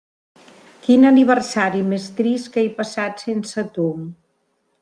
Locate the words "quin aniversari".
0.85-1.83